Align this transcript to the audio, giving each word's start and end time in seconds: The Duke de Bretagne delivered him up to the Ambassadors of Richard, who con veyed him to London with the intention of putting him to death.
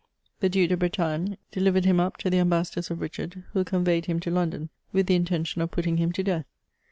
The 0.39 0.49
Duke 0.49 0.69
de 0.69 0.77
Bretagne 0.77 1.37
delivered 1.51 1.85
him 1.85 1.99
up 1.99 2.17
to 2.17 2.31
the 2.31 2.39
Ambassadors 2.39 2.89
of 2.89 3.01
Richard, 3.01 3.43
who 3.53 3.63
con 3.63 3.85
veyed 3.85 4.05
him 4.05 4.19
to 4.21 4.31
London 4.31 4.69
with 4.91 5.05
the 5.05 5.13
intention 5.13 5.61
of 5.61 5.69
putting 5.69 5.97
him 5.97 6.11
to 6.13 6.23
death. 6.23 6.45